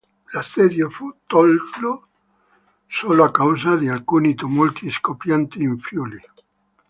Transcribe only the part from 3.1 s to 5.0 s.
a causa di alcuni tumulti